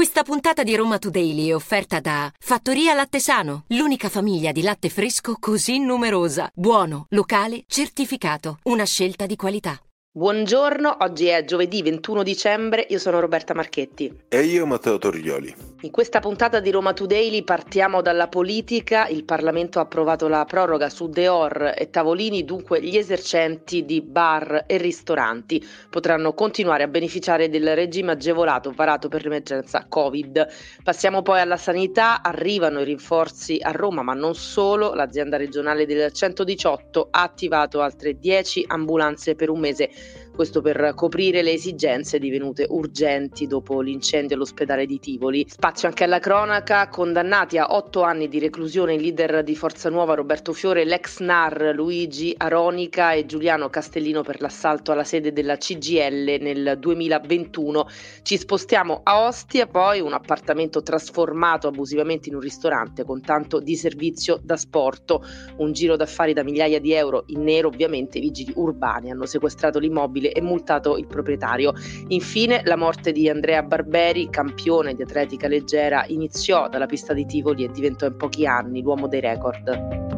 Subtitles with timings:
[0.00, 4.88] Questa puntata di Roma Today è offerta da Fattoria Latte Sano, l'unica famiglia di latte
[4.88, 6.50] fresco così numerosa.
[6.54, 8.60] Buono, locale, certificato.
[8.62, 9.78] Una scelta di qualità.
[10.10, 14.22] Buongiorno, oggi è giovedì 21 dicembre, io sono Roberta Marchetti.
[14.26, 15.54] E io Matteo Torrioli.
[15.82, 20.90] In questa puntata di Roma Today partiamo dalla politica, il Parlamento ha approvato la proroga
[20.90, 27.48] su Deor e Tavolini, dunque gli esercenti di bar e ristoranti potranno continuare a beneficiare
[27.48, 30.48] del regime agevolato varato per l'emergenza Covid.
[30.84, 36.12] Passiamo poi alla sanità, arrivano i rinforzi a Roma, ma non solo, l'azienda regionale del
[36.12, 39.88] 118 ha attivato altre 10 ambulanze per un mese
[40.34, 45.46] questo per coprire le esigenze divenute urgenti dopo l'incendio all'ospedale di Tivoli.
[45.48, 50.14] Spazio anche alla cronaca, condannati a otto anni di reclusione il leader di Forza Nuova
[50.14, 56.38] Roberto Fiore, l'ex NAR Luigi Aronica e Giuliano Castellino per l'assalto alla sede della CGL
[56.40, 57.88] nel 2021.
[58.22, 63.76] Ci spostiamo a Ostia, poi un appartamento trasformato abusivamente in un ristorante con tanto di
[63.76, 65.24] servizio da sporto,
[65.56, 69.78] un giro d'affari da migliaia di euro in nero, ovviamente i vigili urbani hanno sequestrato
[69.78, 71.72] l'immobile e multato il proprietario.
[72.08, 77.64] Infine la morte di Andrea Barberi, campione di atletica leggera, iniziò dalla pista di Tivoli
[77.64, 80.08] e diventò in pochi anni l'uomo dei record.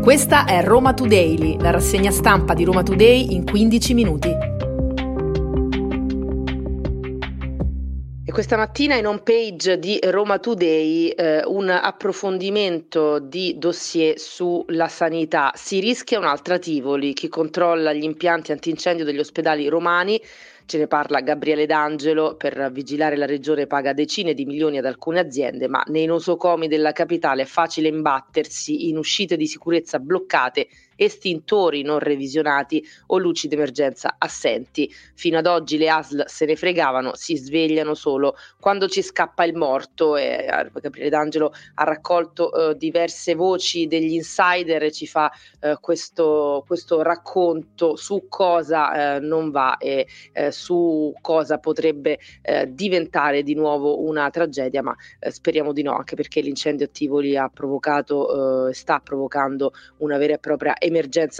[0.00, 4.59] Questa è Roma Today, la rassegna stampa di Roma Today in 15 minuti.
[8.30, 14.86] E questa mattina in home page di Roma Today eh, un approfondimento di dossier sulla
[14.86, 15.50] sanità.
[15.56, 20.20] Si rischia un'altra Tivoli, chi controlla gli impianti antincendio degli ospedali romani
[20.70, 25.18] Ce ne parla Gabriele D'Angelo, per vigilare la regione paga decine di milioni ad alcune
[25.18, 30.68] aziende, ma nei nosocomi della capitale è facile imbattersi in uscite di sicurezza bloccate
[31.00, 34.92] estintori non revisionati o luci d'emergenza assenti.
[35.14, 39.56] Fino ad oggi le ASL se ne fregavano, si svegliano solo quando ci scappa il
[39.56, 40.16] morto.
[40.16, 45.78] E eh, Gabriele D'Angelo ha raccolto eh, diverse voci degli insider e ci fa eh,
[45.80, 53.42] questo, questo, racconto su cosa eh, non va e eh, su cosa potrebbe eh, diventare
[53.42, 58.72] di nuovo una tragedia, ma speriamo di no, anche perché l'incendio a Tivoli ha provocato
[58.72, 60.89] sta provocando una vera e propria emergenza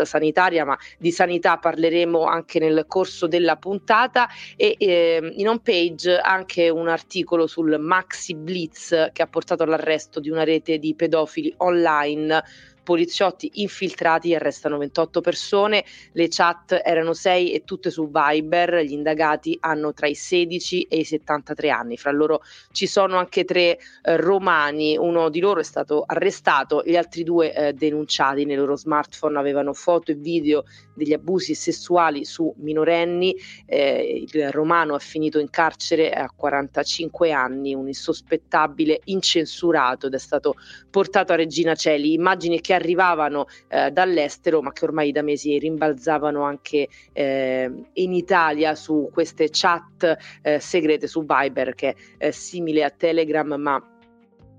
[0.05, 4.29] sanitaria, ma di sanità parleremo anche nel corso della puntata.
[4.57, 10.21] E eh, in home page anche un articolo sul Maxi Blitz che ha portato all'arresto
[10.21, 12.43] di una rete di pedofili online
[12.83, 19.57] poliziotti infiltrati arrestano 28 persone, le chat erano 6 e tutte su Viber, gli indagati
[19.61, 22.43] hanno tra i 16 e i 73 anni, fra loro
[22.73, 27.53] ci sono anche tre eh, romani, uno di loro è stato arrestato, gli altri due
[27.53, 30.65] eh, denunciati, nei loro smartphone avevano foto e video
[30.95, 33.35] degli abusi sessuali su minorenni,
[33.67, 40.19] eh, il romano ha finito in carcere a 45 anni, un insospettabile incensurato ed è
[40.19, 40.55] stato
[40.91, 46.43] portato a Regina Celi, immagini che arrivavano eh, dall'estero ma che ormai da mesi rimbalzavano
[46.43, 52.91] anche eh, in Italia su queste chat eh, segrete su Viber che è simile a
[52.91, 53.83] Telegram ma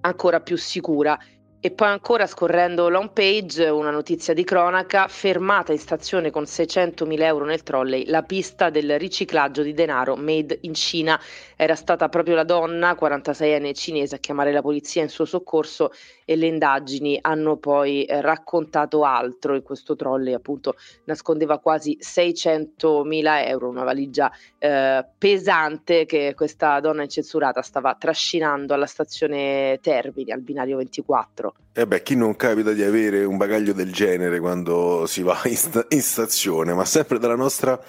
[0.02, 1.18] ancora più sicura
[1.64, 7.22] e poi ancora scorrendo l'home page, una notizia di cronaca, fermata in stazione con 600.000
[7.22, 11.22] euro nel trolley, la pista del riciclaggio di denaro made in Cina.
[11.62, 15.92] Era stata proprio la donna, 46enne cinese, a chiamare la polizia in suo soccorso
[16.26, 19.54] e le indagini hanno poi eh, raccontato altro.
[19.54, 20.74] In questo trolley appunto
[21.04, 28.88] nascondeva quasi 600.000 euro, una valigia eh, pesante che questa donna incensurata stava trascinando alla
[28.88, 31.54] stazione Termini, al binario 24.
[31.74, 35.40] E eh beh, chi non capita di avere un bagaglio del genere quando si va
[35.46, 37.80] in, sta- in stazione, ma sempre dalla nostra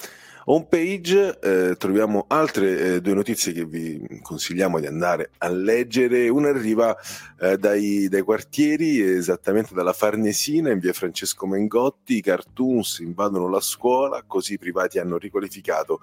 [0.45, 6.27] home page eh, troviamo altre eh, due notizie che vi consigliamo di andare a leggere.
[6.27, 6.95] Una arriva
[7.39, 12.17] eh, dai, dai, quartieri, esattamente dalla Farnesina in via Francesco Mengotti.
[12.17, 16.01] I cartoons invadono la scuola, così i privati hanno riqualificato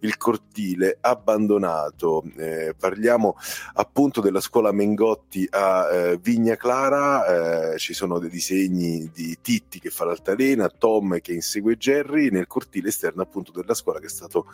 [0.00, 2.22] il cortile abbandonato.
[2.36, 3.36] Eh, parliamo
[3.74, 7.72] appunto della scuola Mengotti a eh, Vigna Clara.
[7.72, 12.46] Eh, ci sono dei disegni di Titti che fa l'altalena, Tom che insegue Jerry nel
[12.46, 14.46] cortile esterno appunto della scuola che è stato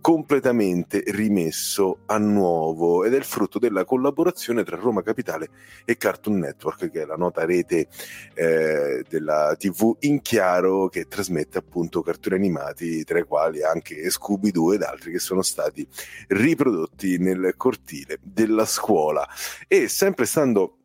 [0.00, 5.50] completamente rimesso a nuovo ed è il frutto della collaborazione tra Roma Capitale
[5.84, 7.88] e Cartoon Network, che è la nota rete
[8.34, 14.72] eh, della TV in chiaro che trasmette appunto cartoni animati, tra i quali anche Scooby-Doo
[14.72, 15.86] ed altri che sono stati
[16.28, 19.26] riprodotti nel cortile della scuola.
[19.68, 20.79] E sempre stando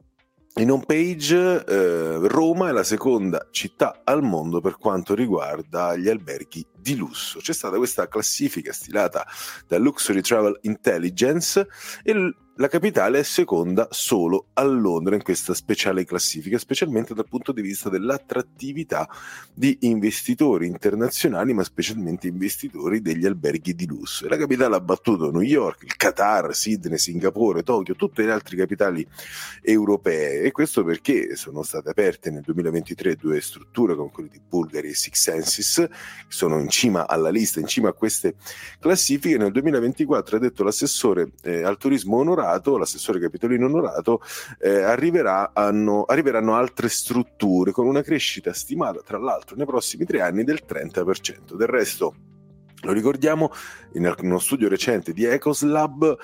[0.57, 6.07] in home page eh, Roma è la seconda città al mondo per quanto riguarda gli
[6.07, 7.40] alberghi di lusso.
[7.40, 9.25] C'è stata questa classifica stilata
[9.68, 11.68] da Luxury Travel Intelligence
[12.04, 17.52] e la capitale è seconda solo a Londra in questa speciale classifica, specialmente dal punto
[17.52, 19.10] di vista dell'attrattività
[19.54, 24.25] di investitori internazionali, ma specialmente investitori degli alberghi di lusso.
[24.30, 29.06] La capitale ha battuto New York, il Qatar, Sydney, Singapore, Tokyo, tutte le altre capitali
[29.62, 34.92] europee e questo perché sono state aperte nel 2023 due strutture come quelle di Bulgari
[34.92, 35.90] e Six Senses, che
[36.30, 38.36] sono in cima alla lista, in cima a queste
[38.80, 39.38] classifiche.
[39.38, 44.21] Nel 2024 ha detto l'assessore eh, al turismo onorario Onorato, l'assessore Capitolino Onorato,
[44.59, 50.44] eh, arriveranno, arriveranno altre strutture con una crescita stimata tra l'altro nei prossimi tre anni
[50.44, 51.56] del 30%.
[51.56, 52.15] Del resto
[52.81, 53.51] lo ricordiamo,
[53.94, 56.18] in uno studio recente di Ecoslab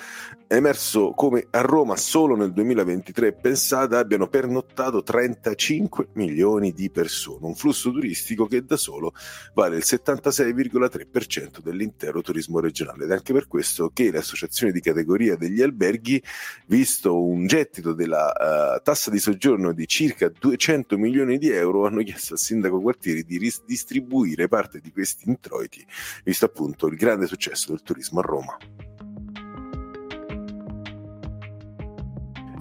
[0.52, 7.46] è emerso come a Roma solo nel 2023, pensate, abbiano pernottato 35 milioni di persone,
[7.46, 9.14] un flusso turistico che da solo
[9.54, 14.82] vale il 76,3% dell'intero turismo regionale ed è anche per questo che le associazioni di
[14.82, 16.22] categoria degli alberghi,
[16.66, 18.34] visto un gettito della
[18.78, 23.24] uh, tassa di soggiorno di circa 200 milioni di euro, hanno chiesto al sindaco Quartieri
[23.24, 25.88] di ris- distribuire parte di questi introiti,
[26.26, 28.58] visto appunto il grande successo del turismo a Roma.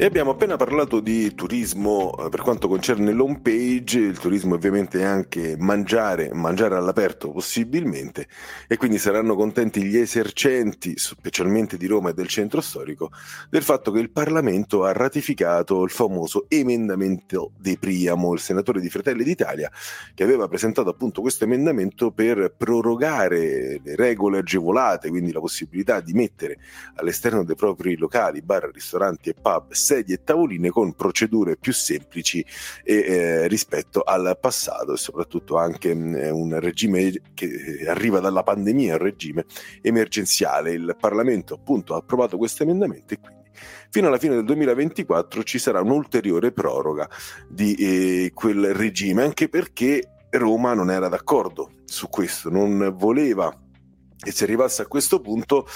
[0.00, 5.00] E abbiamo appena parlato di turismo eh, per quanto concerne l'home page, il turismo ovviamente
[5.00, 8.26] è anche mangiare, mangiare all'aperto possibilmente
[8.66, 13.10] e quindi saranno contenti gli esercenti, specialmente di Roma e del centro storico,
[13.50, 18.88] del fatto che il Parlamento ha ratificato il famoso emendamento De Priamo, il senatore di
[18.88, 19.70] Fratelli d'Italia,
[20.14, 26.14] che aveva presentato appunto questo emendamento per prorogare le regole agevolate, quindi la possibilità di
[26.14, 26.56] mettere
[26.94, 32.44] all'esterno dei propri locali, bar, ristoranti e pub sedie e tavoline con procedure più semplici
[32.84, 38.44] e, eh, rispetto al passato e soprattutto anche mh, mm, un regime che arriva dalla
[38.44, 39.46] pandemia, un regime
[39.82, 40.72] emergenziale.
[40.72, 43.38] Il Parlamento appunto ha approvato questo emendamento e quindi
[43.90, 47.08] fino alla fine del 2024 ci sarà un'ulteriore proroga
[47.48, 53.52] di eh, quel regime, anche perché Roma non era d'accordo su questo, non voleva
[54.16, 55.66] che si arrivasse a questo punto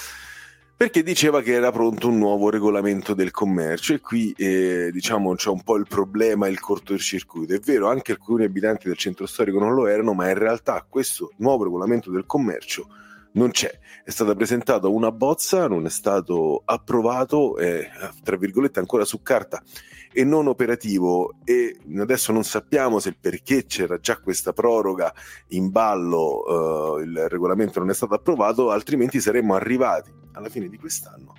[0.77, 5.49] perché diceva che era pronto un nuovo regolamento del commercio e qui eh, diciamo c'è
[5.49, 7.53] un po' il problema, il cortocircuito.
[7.53, 11.31] È vero, anche alcuni abitanti del centro storico non lo erano, ma in realtà questo
[11.37, 12.87] nuovo regolamento del commercio
[13.33, 13.71] non c'è.
[14.03, 17.87] È stata presentata una bozza, non è stato approvato, è
[18.21, 19.63] tra virgolette ancora su carta
[20.11, 25.13] e non operativo e adesso non sappiamo se il perché c'era già questa proroga
[25.49, 30.77] in ballo, uh, il regolamento non è stato approvato, altrimenti saremmo arrivati alla fine di
[30.77, 31.33] quest'anno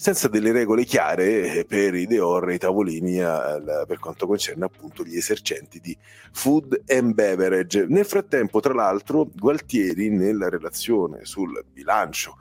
[0.00, 5.16] senza delle regole chiare per i deor i tavolini uh, per quanto concerne appunto gli
[5.16, 5.96] esercenti di
[6.30, 7.84] food and beverage.
[7.88, 12.36] Nel frattempo, tra l'altro, Gualtieri nella relazione sul bilancio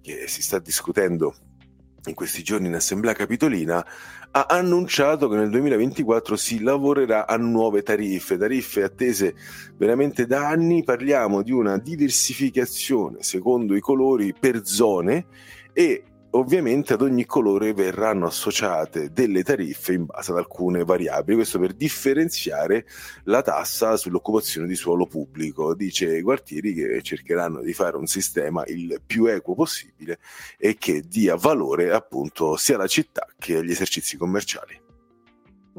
[0.00, 1.34] che si sta discutendo
[2.06, 3.84] in questi giorni in Assemblea Capitolina,
[4.32, 9.34] ha annunciato che nel 2024 si lavorerà a nuove tariffe, tariffe attese
[9.76, 15.26] veramente da anni, parliamo di una diversificazione secondo i colori per zone
[15.72, 21.58] e ovviamente ad ogni colore verranno associate delle tariffe in base ad alcune variabili, questo
[21.58, 22.86] per differenziare
[23.24, 25.74] la tassa sull'occupazione di suolo pubblico.
[25.74, 30.18] Dice Gualtieri che cercheranno di fare un sistema il più equo possibile
[30.58, 34.89] e che dia valore appunto sia alla città che agli esercizi commerciali.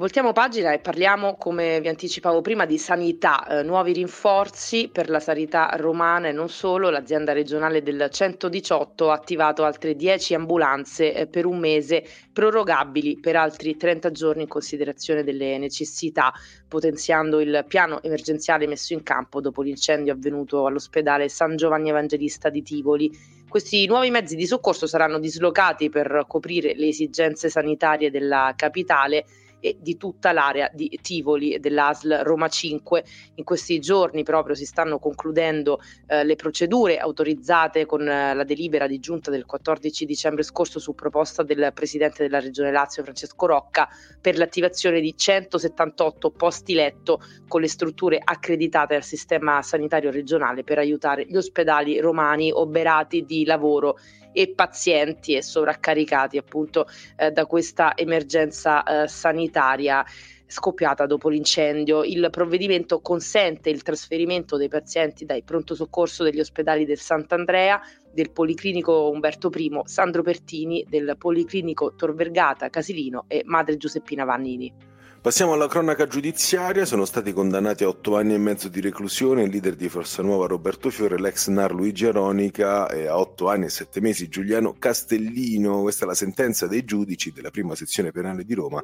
[0.01, 5.19] Voltiamo pagina e parliamo, come vi anticipavo prima, di sanità, eh, nuovi rinforzi per la
[5.19, 6.89] sanità romana e non solo.
[6.89, 12.03] L'azienda regionale del 118 ha attivato altre 10 ambulanze eh, per un mese,
[12.33, 16.33] prorogabili per altri 30 giorni in considerazione delle necessità,
[16.67, 22.63] potenziando il piano emergenziale messo in campo dopo l'incendio avvenuto all'ospedale San Giovanni Evangelista di
[22.63, 23.15] Tivoli.
[23.47, 29.25] Questi nuovi mezzi di soccorso saranno dislocati per coprire le esigenze sanitarie della capitale
[29.61, 33.03] e di tutta l'area di Tivoli dell'ASL Roma 5.
[33.35, 38.87] In questi giorni proprio si stanno concludendo eh, le procedure autorizzate con eh, la delibera
[38.87, 43.87] di giunta del 14 dicembre scorso su proposta del Presidente della Regione Lazio Francesco Rocca
[44.19, 50.79] per l'attivazione di 178 posti letto con le strutture accreditate al sistema sanitario regionale per
[50.79, 53.97] aiutare gli ospedali romani oberati di lavoro
[54.31, 56.87] e pazienti e sovraccaricati appunto
[57.17, 59.07] eh, da questa emergenza eh,
[59.51, 60.03] sanitaria
[60.47, 62.03] scoppiata dopo l'incendio.
[62.03, 67.79] Il provvedimento consente il trasferimento dei pazienti dai pronto soccorso degli ospedali del Sant'Andrea,
[68.11, 74.89] del Policlinico Umberto I, Sandro Pertini, del Policlinico Tor Vergata, Casilino e Madre Giuseppina Vannini.
[75.21, 76.83] Passiamo alla cronaca giudiziaria.
[76.83, 80.47] Sono stati condannati a otto anni e mezzo di reclusione il leader di Forza Nuova
[80.47, 85.81] Roberto Fiore, l'ex NAR Luigi Aronica e a otto anni e sette mesi Giuliano Castellino.
[85.81, 88.83] Questa è la sentenza dei giudici della prima sezione penale di Roma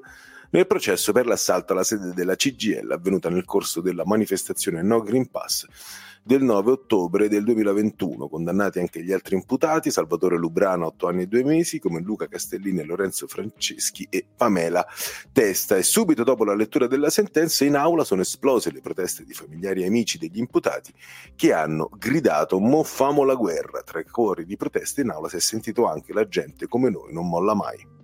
[0.50, 5.29] nel processo per l'assalto alla sede della CGL avvenuta nel corso della manifestazione No Green
[5.29, 5.65] Pass
[6.28, 8.28] del 9 ottobre del 2021.
[8.28, 12.84] Condannati anche gli altri imputati, Salvatore Lubrano, 8 anni e 2 mesi, come Luca Castellini,
[12.84, 14.86] Lorenzo Franceschi e Pamela
[15.32, 15.78] Testa.
[15.78, 19.84] E subito dopo la lettura della sentenza in aula sono esplose le proteste di familiari
[19.84, 20.94] e amici degli imputati
[21.36, 23.82] che hanno gridato Moffamo la guerra.
[23.82, 27.14] Tra i cori di proteste in aula si è sentito anche la gente come noi
[27.14, 27.97] non molla mai.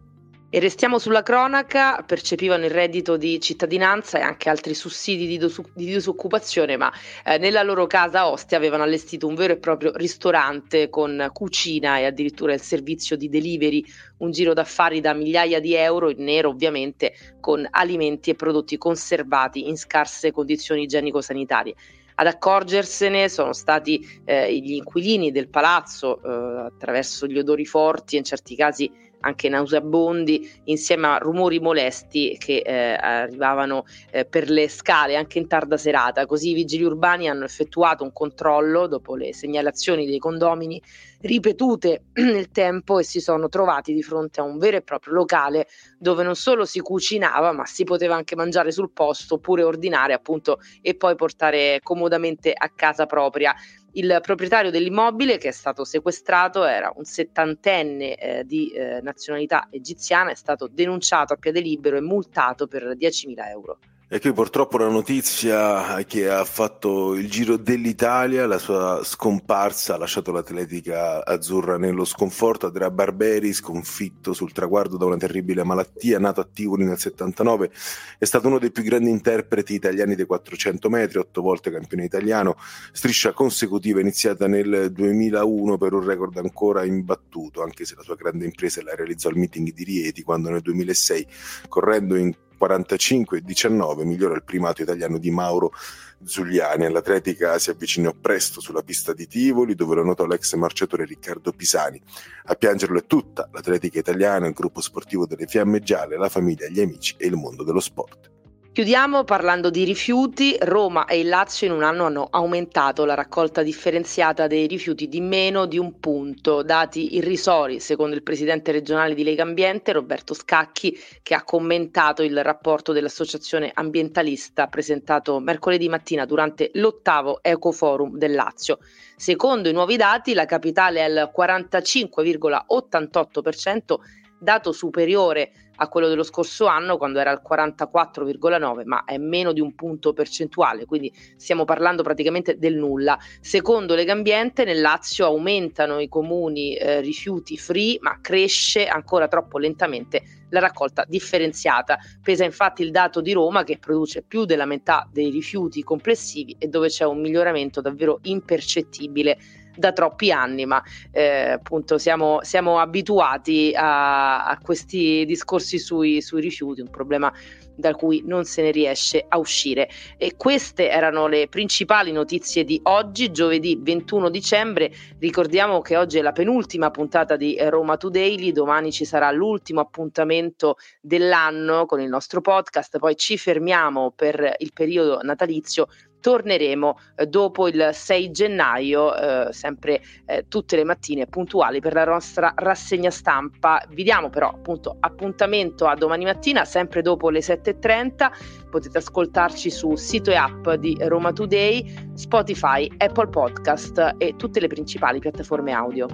[0.55, 5.63] E restiamo sulla cronaca, percepivano il reddito di cittadinanza e anche altri sussidi di, dos-
[5.73, 6.93] di disoccupazione, ma
[7.25, 12.05] eh, nella loro casa Ostia avevano allestito un vero e proprio ristorante con cucina e
[12.05, 13.83] addirittura il servizio di delivery,
[14.17, 19.67] un giro d'affari da migliaia di euro in nero ovviamente con alimenti e prodotti conservati
[19.67, 21.73] in scarse condizioni igienico-sanitarie.
[22.13, 28.19] Ad accorgersene sono stati eh, gli inquilini del palazzo eh, attraverso gli odori forti e
[28.19, 34.69] in certi casi anche nauseabondi, insieme a rumori molesti che eh, arrivavano eh, per le
[34.69, 36.25] scale anche in tarda serata.
[36.25, 40.81] Così i vigili urbani hanno effettuato un controllo dopo le segnalazioni dei condomini
[41.23, 45.67] ripetute nel tempo e si sono trovati di fronte a un vero e proprio locale
[45.97, 50.59] dove non solo si cucinava, ma si poteva anche mangiare sul posto oppure ordinare appunto
[50.81, 53.55] e poi portare comodamente a casa propria.
[53.95, 60.31] Il proprietario dell'immobile che è stato sequestrato era un settantenne eh, di eh, nazionalità egiziana,
[60.31, 63.77] è stato denunciato a piede libero e multato per 10.000 euro.
[64.09, 69.97] E qui purtroppo la notizia che ha fatto il giro dell'Italia, la sua scomparsa ha
[69.97, 72.67] lasciato l'atletica azzurra nello sconforto.
[72.67, 77.71] Andrea Barberi, sconfitto sul traguardo da una terribile malattia, nato a Tivoli nel 79,
[78.19, 82.57] è stato uno dei più grandi interpreti italiani dei 400 metri, otto volte campione italiano,
[82.91, 88.45] striscia consecutiva iniziata nel 2001 per un record ancora imbattuto, anche se la sua grande
[88.45, 91.27] impresa la realizzò al meeting di Rieti quando nel 2006,
[91.67, 92.31] correndo in
[92.67, 95.71] 45-19 migliora il primato italiano di Mauro
[96.17, 96.85] Giuliani.
[96.85, 102.01] All'atletica si avvicinò presto sulla pista di Tivoli, dove lo notò l'ex marciatore Riccardo Pisani.
[102.45, 106.81] A piangerlo è tutta l'atletica italiana, il gruppo sportivo delle Fiamme Gialle, la famiglia, gli
[106.81, 108.32] amici e il mondo dello sport.
[108.73, 110.57] Chiudiamo parlando di rifiuti.
[110.59, 115.21] Roma e il Lazio in un anno hanno aumentato la raccolta differenziata dei rifiuti di
[115.21, 120.99] meno di un punto, dati irrisori, secondo il presidente regionale di Lega Ambiente, Roberto Scacchi,
[121.21, 128.79] che ha commentato il rapporto dell'associazione ambientalista presentato mercoledì mattina durante l'ottavo Ecoforum del Lazio.
[129.15, 133.97] Secondo i nuovi dati, la capitale è al 45,88%,
[134.39, 139.59] dato superiore a quello dello scorso anno quando era al 44,9, ma è meno di
[139.59, 143.17] un punto percentuale, quindi stiamo parlando praticamente del nulla.
[143.41, 150.21] Secondo Legambiente nel Lazio aumentano i comuni eh, rifiuti free, ma cresce ancora troppo lentamente
[150.49, 151.97] la raccolta differenziata.
[152.21, 156.67] Pesa infatti il dato di Roma che produce più della metà dei rifiuti complessivi e
[156.67, 159.37] dove c'è un miglioramento davvero impercettibile
[159.75, 166.41] da troppi anni, ma eh, appunto siamo, siamo abituati a, a, questi discorsi sui, sui
[166.41, 167.31] rifiuti, un problema
[167.75, 169.89] da cui non se ne riesce a uscire.
[170.17, 174.91] E queste erano le principali notizie di oggi, giovedì 21 dicembre.
[175.19, 180.77] Ricordiamo che oggi è la penultima puntata di Roma Today, domani ci sarà l'ultimo appuntamento
[181.01, 185.87] dell'anno con il nostro podcast, poi ci fermiamo per il periodo natalizio
[186.23, 192.05] torneremo eh, dopo il 6 gennaio, eh, sempre eh, tutte le mattine puntuali per la
[192.05, 193.83] nostra rassegna stampa.
[193.89, 198.69] Vi diamo però appunto appuntamento a domani mattina, sempre dopo le 7.30.
[198.71, 204.67] Potete ascoltarci su sito e app di Roma Today, Spotify, Apple Podcast e tutte le
[204.67, 206.07] principali piattaforme audio.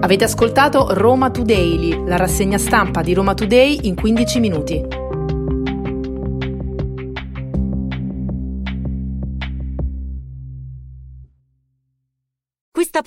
[0.00, 5.07] Avete ascoltato Roma Today, la rassegna stampa di Roma Today in 15 minuti.